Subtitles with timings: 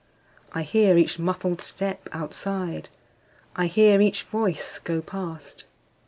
[0.51, 5.65] I hear each muffled step outside,I hear each voice go past.